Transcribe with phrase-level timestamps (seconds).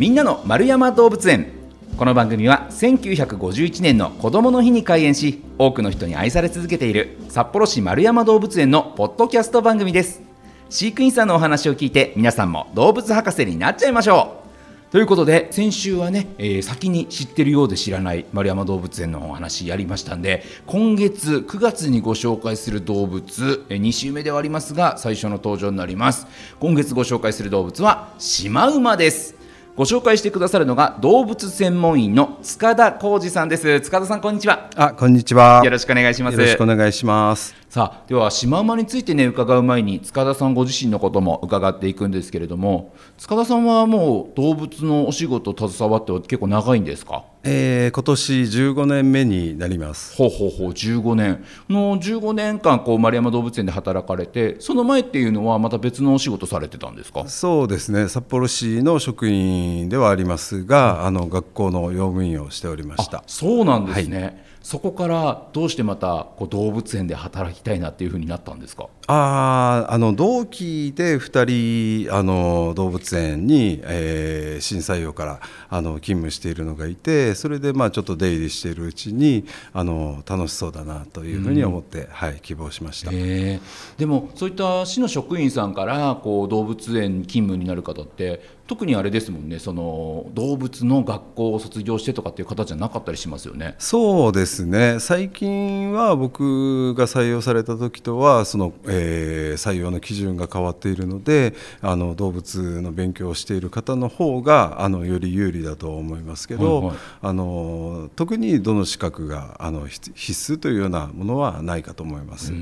[0.00, 1.52] みんなの丸山動物園。
[1.98, 10.22] この番組は1951年の子どもの日に開園し多くの人に愛され続けている札幌市丸山動物園のポッドキャスト番組です。
[10.70, 14.40] 飼育員さんのお話を聞いて皆さんも動物博士になっちゃいましょ
[14.88, 14.90] う。
[14.90, 26.26] ということで先週はね、えー、先に知ってるようで知らない丸山動物園のお話やりましたんで今月9月にご紹介する動物、えー、2週目ではありますが最初の登場になります。
[26.58, 29.39] 今月ご紹介する動物はシマウマです。
[29.80, 33.80] ご紹介してくださるのが動物専門員の塚田浩二さんです。
[33.80, 34.68] 塚田さんこんにちは。
[34.76, 35.62] あこんにちは。
[35.64, 36.38] よろしくお願いします。
[36.38, 47.24] よろしくお願いしますさあではシマウマについてね伺う前に塚田さんご自身のことも伺っていくんですけれども塚田さんはもう動物のお仕事携わって結構長いんですか？
[47.44, 50.16] えー、今年15年目になります。
[50.16, 51.44] ほうほうほう15年。
[51.70, 57.28] の15年間こう丸山動物園で働かれてその前っていうのはまた別のお仕事されてたんですか？
[57.28, 58.08] そうですね。
[58.08, 63.22] 札幌市の職員ではありますが、あの学校の用務員をしておりました。
[63.28, 68.88] そうなんですね、はいそこからどうしてまたこう動物園で働きたいなっていうふうになったんですか？
[69.06, 93.74] ああの同期で2人あの動物園に、えー、震災用からあの勤務しているのがいてそれでまあちょっと出入りしているうちにあの楽しそうだなというふうに思って、うん、はい、希望しました、でもそういった市の職員さんからこう動物園勤務になる方って特にあれですもんねその動物の学校を卒業してとかっていう方じゃなかったりしますよね。
[93.80, 94.98] そうですね。
[95.00, 112.52] 最近は僕が採用された時とはその、えー、採用の基準が変わっているのであの動物の勉強をしている方の方があのより有利だと思いますけど、はいはい、あの特にどの資格があの必須というようなものはないかと思います。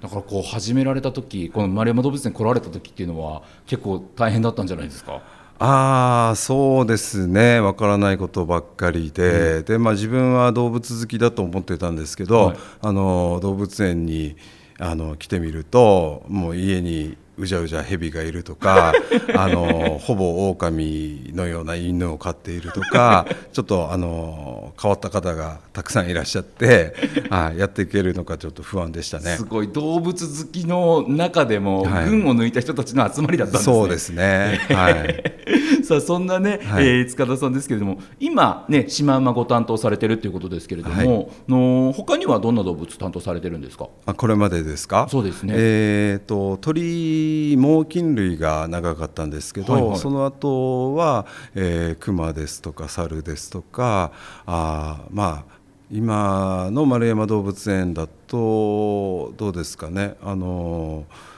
[0.00, 5.22] だからこう始められた時この丸山動物園来られた時っていうのは結構大変だったんじゃないですか？
[5.64, 7.60] ああそうですね。
[7.60, 9.58] わからないことばっかりで。
[9.58, 14.34] うん、でまあ、自分は動物好きだと思ってたんですけど、はい、あの動物園に
[14.80, 18.92] あの来てみるともう家にうじゃうじゃ蛇がいるとか
[19.34, 26.94] あのほぼ狼のような犬を飼っているとか ちょっとあの変わった方がたくさんいらっしゃって、
[27.30, 29.36] はい、やっていけるのかちょっと不安でしたね。
[29.36, 33.74] すごい動物好きの中でも、群を抜いた人たちの集まりだったんですね。
[33.74, 35.84] そうですね、はい。
[35.84, 43.88] さあそんなね、はい、えー、塚田さんですけれども今ねシマウマご担当されてるっていうことですけれども、はい、の他にはどんな動物担当されてるんですか？
[44.06, 45.08] あこれまでですか？
[45.10, 45.54] そうですね。
[45.56, 47.21] えっ、ー、と鳥
[47.58, 54.12] 猛禽類が長かったんですけど、はいはい、その後は、えー、クマですとか猿ですとか
[54.46, 55.52] あまあ
[55.90, 60.16] 今の丸山動物園だとどうですかね。
[60.22, 61.32] あのー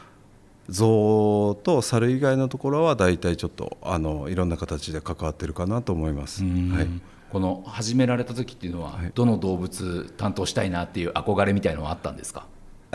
[0.67, 6.43] 象と猿以外のところは大体ちょっとあのいろんな形で関わってるかなと思います。
[6.43, 6.49] は
[6.83, 6.89] い、
[7.31, 12.47] この始められた時っていうのは、はい、どの動物担当したいなっていう憧れみたいのはあったんですか？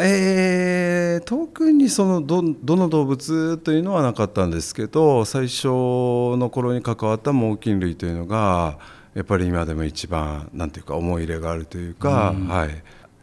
[0.02, 8.80] えー、特にそのどどの動物というのはなかったんですけど最初の頃に関わった猛禽類というのが
[9.14, 12.70] やっぱり今でも一番なんていうか思い入れがあるというか、うはい、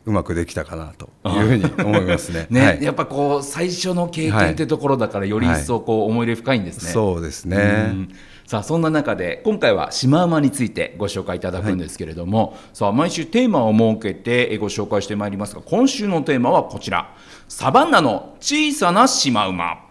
[0.06, 2.46] うまくできたかなというふうに思いますね。
[2.50, 6.84] ね、はい、やっぱこう最初の経験ってところだからより一層こう思い入れ深いんですね。
[6.86, 8.08] はい、そうですね。
[8.46, 17.12] さあそんな中で今回はシマウマについてご紹介いただくんですけれども、はい、さあ毎週テーマを設けてご紹介してまいりますが今週のテーマはこちら。
[17.48, 19.86] サバンナの小さなシマウマ。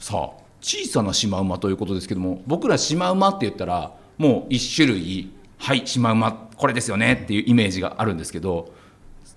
[0.00, 5.32] さあ小さなシマウマということですけども僕らシマウマって言ったらもう1種類。
[5.58, 8.72] はいシマウマこれですよねっていうイメージがあるんですけど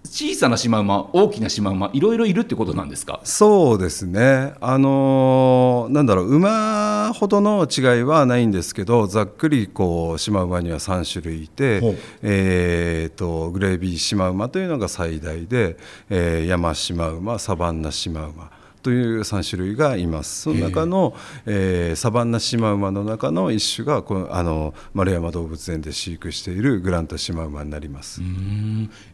[0.06, 3.20] 小さなシマウマ大きなシマウマいろいろいるってことなんですか？
[3.24, 4.54] そうですね。
[4.62, 15.78] あのなんだろう馬ほどの違いはないんですけどざっくりこうシマウマには3種類いて、えーと、グレービーシマウマというのが最大で、
[16.10, 18.52] えー、山シマウマサバンナシマウマ
[18.86, 20.42] という3種類がいます。
[20.44, 21.16] その中の、
[21.48, 28.22] えー、サバンナシマウマの中の一種がこのあの丸山動物園で飼育しているグランタシマウマになります。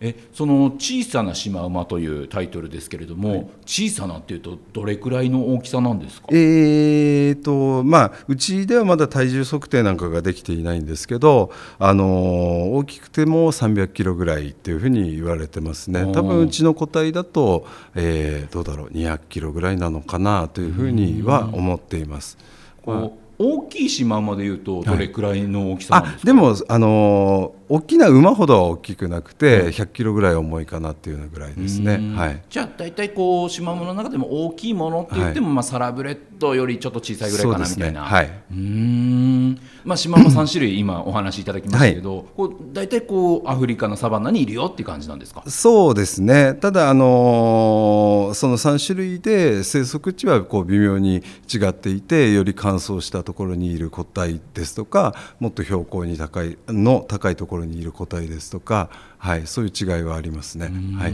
[0.01, 6.27] えその小さなシマウマというタイトルですけれども、はい、小さなっていうとどれくらいの大きさなんですか？
[6.31, 16.11] えーとまあうちではまだ体重測定なんかができていないんですけどあの大きくても300キロぐらいっていうふうに言われてますね。
[16.11, 17.65] 多分うちの個体だと、
[17.95, 22.37] えー、どうだろう200キロぐらいぐらいなのかなというふうには思っています。
[22.81, 39.59] こう大きい島までいうとどれくらいの大きさですか、はい、でもあの大きな馬ほどは大きくなくて100キロぐらい重いかなっていうぐらいですね、はい、じゃあ大体こう島物の中でも大きいものって言っても、はい、まあ、サラブレッドよりちょっと小さいぐらいかなみたいな、ね、はい、うん。
[39.85, 45.43] まあ、島も3種類今お話しいただきましたけど、はい、こう大体こうアフリカのサバンナにいるよっていう感じなんですか？
[45.47, 46.55] そうですね。
[46.55, 58.89] ただ、あのー、その3種類で生息地はこう微妙に違っていてより乾燥したところにいる個体ですとかもっと標高に高いの高いところにいる個体ですとか
[59.21, 60.71] はい、そういう違いはありますね。
[60.97, 61.13] はい、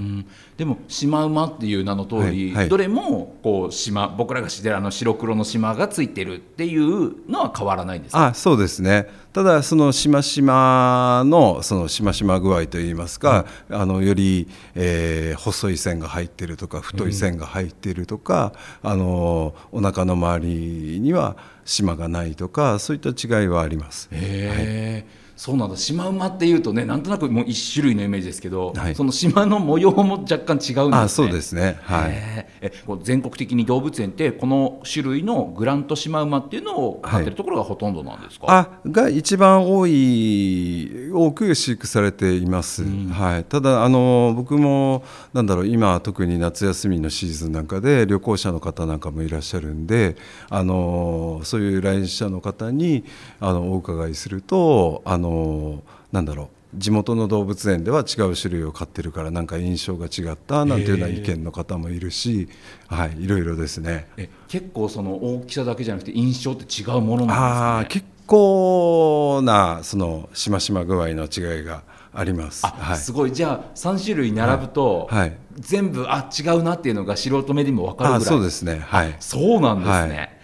[0.55, 9.09] でもシマウマっていう名の通り、はいはい、どれもこう島僕らが知ってるあの白黒の島がついてるっていうのは変わらないんですあそうですね。
[9.33, 18.53] ただそのしましまのそのしましま具合といいますか、うん、あのより、えー、細い線が入ってるとか太い線が入っているとか、
[18.83, 21.35] うん、あのお腹の周りには
[21.65, 24.07] 島がないとかそういった違いはあります。
[24.13, 25.77] へー、はいそうなんだ。
[25.77, 30.91] シマウマっていうとねなんとなくもう一種類のイメージですけど、はい、その島の模様も若干違うんですね。
[30.97, 32.73] あそうですね、はい、え
[33.03, 45.03] 全国的に動物園ってこの種類のグラントシマウマっていうのを飼ってるところがほとんどなんですか、はい、あが一番多い多く飼育されています、うん、はい、ただあの僕も
[45.33, 50.15] なんだろう今特に夏休みのシーズンなんかで旅行者の方なんかもいらっしゃるんで
[50.49, 53.03] あのそういう来園者の方に
[53.39, 62.49] あのお伺いするとあののなんだろう地元の動物園では違う種類を飼ってるからなんか印象が違ったなんていうような意見の方もいるし、
[62.87, 64.07] はい、いろいろですね。
[64.17, 71.83] え結構その大きさだけじゃなくて印象って違うものなんですか、ね、結構なそのしましま具合の違いが
[72.13, 72.65] あります。
[72.65, 73.31] はい、すごい。
[73.31, 78.25] じゃあ3種類並ぶと、はい、全部あ違うなっていうのが素人目でも分かるぐらい。
[78.25, 78.79] そうですね。
[78.79, 79.15] はい。
[79.19, 80.36] そうなんですね、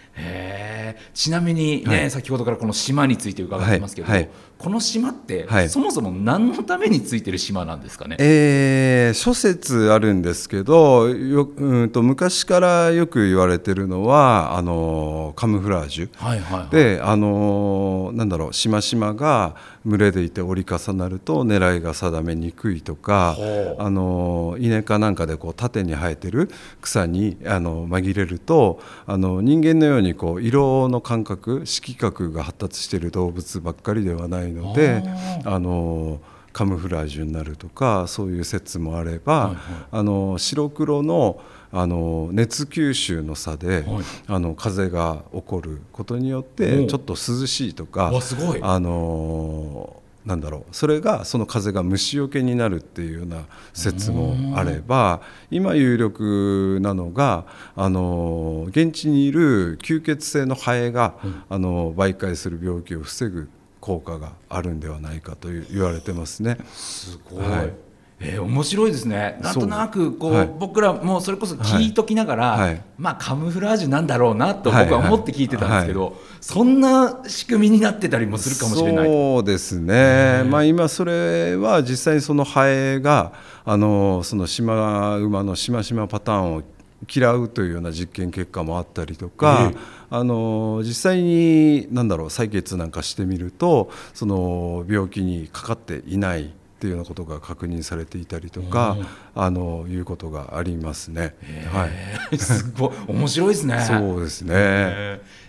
[1.14, 4.22] ちなみにね、はい、先ほどからこの島について伺ってますけど、はい。
[4.22, 23.38] はい、この島って、そもそも何のためについてる島なんですかね、えー、諸説あるんですけどようんと昔からよく言われてるのはあのカムフラージュ、はいはいはい、であのなんだろうしましまが群れでいて折り重なると狙いが定めにくいとか
[23.78, 26.50] あの稲かなんかでこう縦に生えてる
[26.82, 35.04] 草にあの紛れるとあの人間のようにこう色の感覚色覚が発達している動物ばっかりではないので
[35.44, 36.20] あの
[36.54, 39.58] カムフラージュになるとかそういう説もあれば、はいはい、
[39.92, 41.42] あの白黒の
[41.76, 43.86] あの熱吸収の差で、はい、
[44.28, 48.12] あの風が起こることによってちょっと涼しいとか
[48.62, 50.64] あのなんだろう。
[50.72, 57.46] それがその風が虫よけになるっていうような説もあれば今有力なのが
[57.76, 63.50] あの現地にいる吸血性のハエが、うん、あの媒介する病気を防ぐ
[63.84, 66.58] 効果があるんではないかと言われてますね。
[66.74, 67.74] すごい、はい。
[68.22, 69.38] えー、面白いですね。
[69.42, 76.14] なんとなくこう、はい、僕らもそれこそ聞いときながら、はい、まあカムフラージュなんだろうなと僕は思って聞いてたんですけど、はい。
[76.14, 79.06] はい、そんな仕組みになってたりもするかもしれない。
[79.06, 83.34] そうですね、まあ、今それは実際にそのハエが
[83.66, 86.64] あのそのシマウマのしましまパターンを
[87.14, 89.80] 嫌うというような実験結果もあったりとか、えー、
[90.10, 96.50] あの実際に何だろう採血なんかしてみるとその病気にかかっていないっ
[96.84, 98.98] ていうようなことが確認されていたりとか、
[99.36, 101.34] あのいうことがありますね。
[101.72, 101.88] は
[102.30, 103.80] い、 すごい面白いですね。
[103.88, 104.54] そうですね。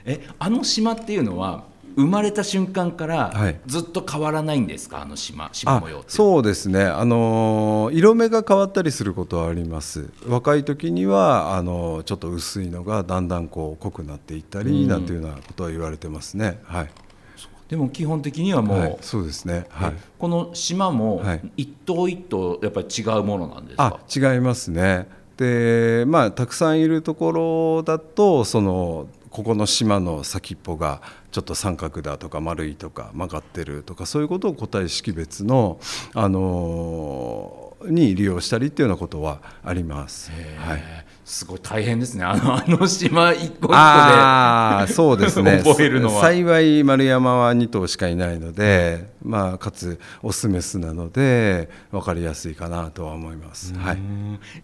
[0.04, 1.64] え、あの島っていうのは
[1.96, 3.32] 生まれた瞬間から
[3.67, 6.84] ずっと変わらないんですか、はい、あの島島模様そうですね。
[6.84, 10.10] あの色目が変わったりすることはあります。
[10.27, 16.60] 若い時にはあのちょっと薄いのがだんだんこう濃くなっていったり、なんていうようなことは言われてますね。
[16.65, 16.91] はい。
[17.69, 21.22] でも基本的にはもう、はい、そうですね、はい、この島も
[21.56, 25.08] 一頭一頭やっぱり違うものなんですか、違いますね。
[25.36, 35.81] でまあたくさんいるところだとそのここの島の先っぽがちょっと三角だとか丸いとか曲がってるとかそういうことを個体識別の、
[36.14, 40.31] あのー、に利用したりっていうようなことはあります。
[40.31, 40.82] はい。
[41.24, 42.24] すごい大変ですね。
[42.24, 45.62] あのあの島一個一個であそうですね。
[45.67, 46.22] 覚えるのは。
[46.22, 53.98] 幸い丸山は2頭しかいないので、まあ、かつオスメスなので分かりやすいかなとは思います、はい、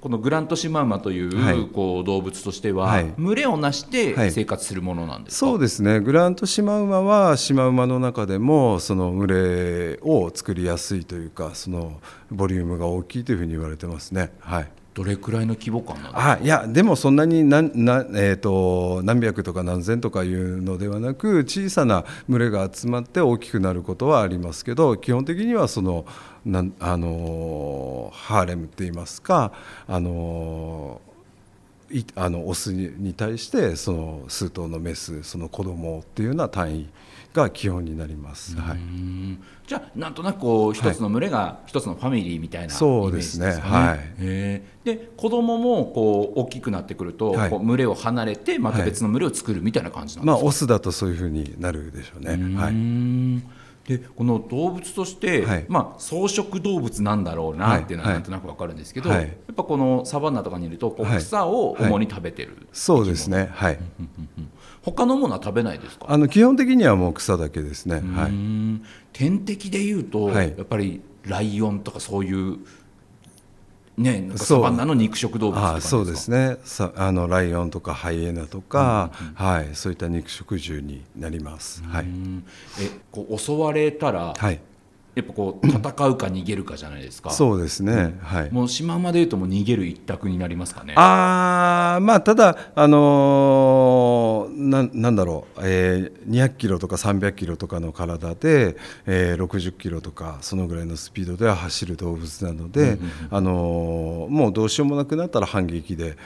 [0.01, 6.01] このグラントシマウマというはい、こう動物としては、はい、群れをなして生活するものなんですか、そうですね。
[6.01, 12.01] グラントシマウマはシマウマの中でもその群れを作りやすいというかその
[12.31, 14.33] ボリュームが大きいというふうに言われてますね。
[14.41, 26.07] はいどれくらいの規模感なんあいやでもそんなに何な、えーと、何百とか何千とかいうのではなく小さな群れが集まって大きくなることはありますけど基本的にはその
[26.45, 29.53] なあのハーレムって言いますか
[29.87, 31.01] あの
[31.91, 36.89] いあのオスに対してその数頭のメスその子供っていうような単位
[37.33, 38.57] が基本になります。
[38.57, 38.79] はい。
[39.67, 43.89] じゃあなんとなくこう一つの群れが一つのファミリーみたいなイメそうージでねですすかね。
[43.89, 50.41] はいへーで子供もこう大きくなってくると、はいこう群れを離れてまた別の群れを作るみたいな感じなんですか？
[50.41, 52.31] まあオスだとそういうふうになるでしょうね。
[52.31, 52.75] はうーい。
[52.75, 53.43] ん
[53.87, 63.51] でこの動物として、はいまあ、草食動物なんだろうなっていうのははいなんとなく分かるんですけど、はいやっぱこのサバンナとかにいるとこうはい草を主に食べてる、そうですね。
[63.53, 63.79] はい。
[64.83, 66.07] 他のものは食べないですか？
[66.09, 67.97] あの基本的にはもう草だけですね。
[67.97, 68.33] はい。
[68.33, 68.83] ん
[69.13, 70.55] 天敵でいうと、はい。
[70.57, 72.59] やっぱりライオンとかそういう
[73.99, 76.57] ねなんかそうサバンナの肉食動物そうですね。
[76.65, 81.83] さあのライオンとかハイエナとか、はい、そういった肉食獣になります。
[81.85, 82.45] はい、うん
[82.81, 84.61] えこう襲われたら、はい、
[85.15, 85.83] やっぱこう戦う
[86.17, 87.29] か逃げるかじゃないですか？
[87.31, 88.19] そうですね。
[88.23, 88.51] はい。
[88.51, 90.95] もうシマウマでいうともう逃げる一択になりますかね？
[90.97, 94.10] あーまあただあのー
[94.69, 98.77] なんなんだろう、えー、200キロとか300キロとかの体で、
[99.07, 102.99] えー、60キロとかそのぐらいのスピードでは走る動物なので、
[103.31, 106.17] あのーもうどうしようもなくなったら反撃でえー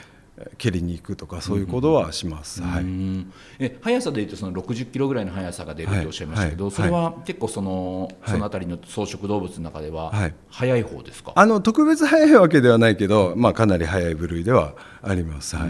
[0.57, 2.61] 蹴りに行くとかそういうことはします。
[2.61, 2.83] はうい。
[2.85, 3.31] ん。
[3.57, 6.73] え速さでいうとその60キロぐらいの速さが出るっておっしゃいましたけど、はい。
[6.73, 8.31] それは結構その、はい。
[8.31, 10.33] そのあたりの草食動物の中でははい。
[10.49, 15.55] 速い方ですか、あの特別速いわけではないけど、まあかなり速い部類ではあります。
[15.55, 15.69] はい。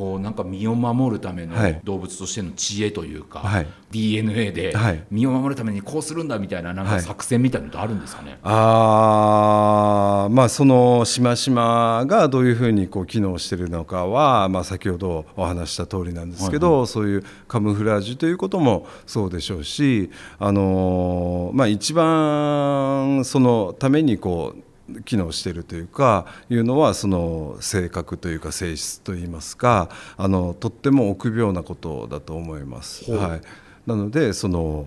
[0.00, 1.78] こうなんか身を守るためのはい。
[1.84, 3.66] 動物としての知恵というか、はい。
[3.90, 5.04] DNA ではい。
[5.10, 7.02] 身を守るためにこうするんだみたいななんかはい。
[7.02, 24.69] 作戦みたいなのってあるんですかね、あーまあそのしましまがどういうふうにこう機能しているのかは、まあ、先ほどお話した通りなんですけど、そういうカムフラージュということもそうでしょうし、あのーまあ、一番そのためにこう
[25.04, 33.10] 機能しているというかいうのはその性格というか性質といいますかあのとっても臆病なことだと思います。
[33.12, 33.40] はい、
[33.86, 34.86] なのでその、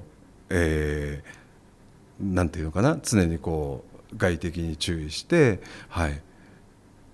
[0.49, 1.43] えー
[2.19, 6.21] なんていうのかな常にこう外敵に注意して、はい、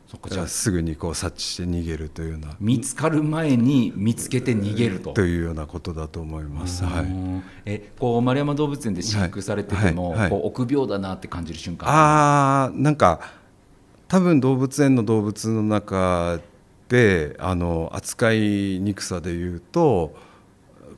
[0.10, 0.48] そじゃあ。
[0.48, 2.56] すぐにこう察知して逃げるというような。
[2.60, 5.14] 見つかる前に見つけて逃げると。
[5.14, 6.84] というようなことだと思います。
[6.84, 10.18] はい、うんえこう丸山動物園で飼育されてても、はい。
[10.18, 10.22] はい。
[10.22, 10.30] はい。
[10.32, 11.88] こう臆病だなって感じる瞬間。
[11.90, 13.20] あーなんか
[14.08, 16.40] 多分動物園の動物の中
[16.88, 18.40] であの扱い
[18.80, 20.16] にくさでいうと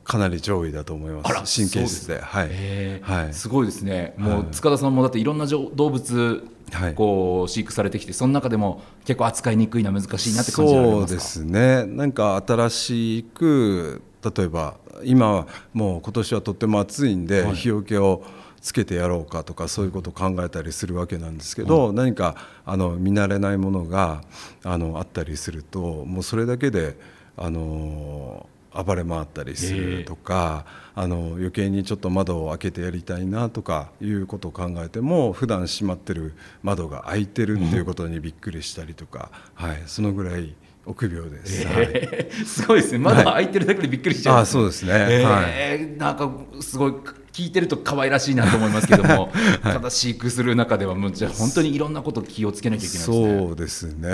[0.04, 1.60] かなり上位だと思います。
[1.60, 2.20] 神経質で。
[2.20, 3.34] はい、はい。
[3.34, 4.46] すごいですね、もうはい。
[4.52, 6.94] 塚田さんもだっていろんなじょ動物、はい。
[6.94, 11.08] こう飼育されてきてその中でも結構扱いにくいな難しいなって感じられますか？
[11.08, 11.84] そうですね。
[11.86, 14.02] なんか新しく
[14.36, 17.54] 例えば今はもう今年はとっても暑いんで、はい。
[17.54, 18.22] 日よけを
[18.60, 24.22] つけてやろうかとかそういうことを考えたりするわけなんですけど、何かあの見慣れないものが
[24.62, 26.96] あのあったりするともうそれだけで
[27.36, 30.64] あの暴れ回ったりするとか、
[30.94, 40.54] あの余計にちょっと窓を開けてやりたいなとかいうことを考えても普段閉まってる窓が開いてるっていうことにびっくりしたりとか、はい、そのぐらい
[40.86, 41.66] 臆病です。
[41.66, 41.90] はい。
[41.92, 42.98] えーすごいですね。
[42.98, 43.48] まだ開い。
[43.48, 44.92] てるだけでびっくりしちゃう、あそうですね。
[44.94, 46.94] えーなんかすごい
[47.32, 53.38] 聞いてると可愛らしいなと思いますけども、 ただ飼育する中ではもうじゃあ本当にいろんなこと気をつけなきゃいけないですね。
[53.46, 54.08] そうですね、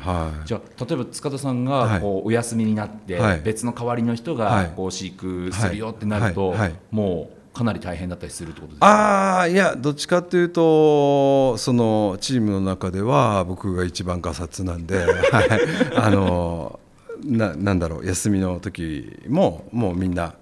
[0.00, 0.46] はい。
[0.46, 1.88] じゃあ例えば塚田さんはい。
[1.94, 3.40] がこうお休みになって、はい。
[3.42, 4.72] 別の代わりの人がはい。
[4.76, 6.58] こう飼育するよってなると、はい。
[6.58, 6.68] はい。
[6.68, 6.78] はい。
[6.90, 8.86] もうかなり大変だったりするってことですか？
[8.86, 16.80] ああいやどっちかというとそのチームの中では僕が一番がさつなんで、 はい、あの
[17.22, 20.32] ななんだろう休みの時ももうみんな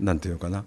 [0.00, 0.64] なんていうのかな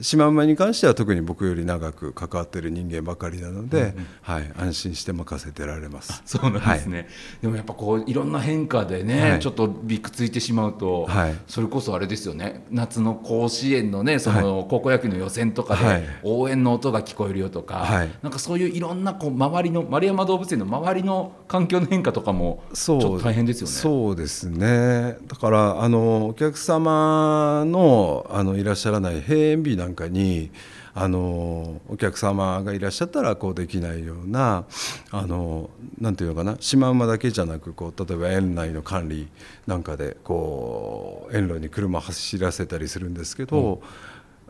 [0.00, 6.22] シマウマに関しては特に僕より長く関わっている人間ばかりなので、はい、安心して任せてられます。
[6.26, 7.08] そうなんですね、
[7.42, 9.40] でもやっぱこういろんな変化でね、はい。
[9.40, 11.34] ちょっとびっくついてしまうと、はい。
[11.46, 12.64] それこそあれですよね。
[12.70, 16.00] 夏の甲子園のねその高校野球の予選とかはい。
[16.00, 18.10] で応援の音が聞こえるよとか、はい。
[18.22, 22.96] なんかそういういろんなこう周りの丸山動物園の周りの環境の変化とかもちそう。
[22.96, 23.72] ょっと大変ですよね。
[23.72, 25.16] そうですね。
[25.26, 30.50] だからあのお客様のあのいらっしゃらない閉園日なんかに
[30.94, 34.64] あのお客様がいらっしゃったらこうできないような
[35.10, 39.28] あのなんていうのかなシマウマだけじゃなくこう例えば園内の管理
[39.66, 43.80] なんかでこう園路に車走らせたりするんですけど、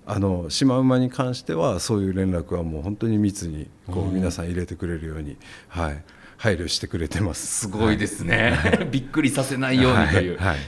[0.07, 5.37] あのシマウマに関してはそういう連絡はもう本当に密にこう皆さん入れてくれるように、
[5.69, 6.03] はい、
[6.39, 7.47] 配慮してくれてます。
[7.47, 10.39] すごいですね、 びっくりさせないようにという。
[10.39, 10.49] はい。
[10.49, 10.57] はい。
[10.57, 10.63] へ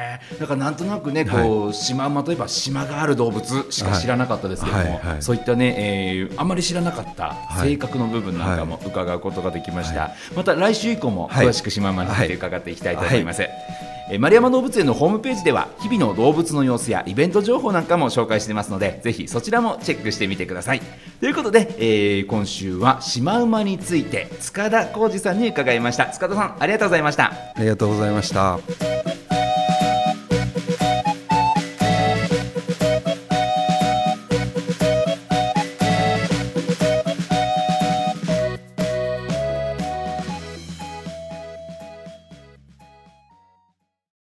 [0.00, 0.03] え
[0.38, 20.82] だからなんとなくねこう、シマウマといえば島がある動物しか知らなかったですけども、そういったね、えーあまり知らなかった性格の部分なんかも伺うことができました、また来週以降も詳しくシマウマについて伺っていきたいと思います、えー丸山動物園のホームページでは日々の動物の様子やイベント情報なんかも紹介してますのでぜひそちらもチェックしてみてください。
[21.20, 26.04] ということで、えー今週はシマウマについて塚田浩二さんに伺いました。
[26.08, 27.32] 塚田さんありがとうございました。
[27.32, 29.03] ありがとうございました。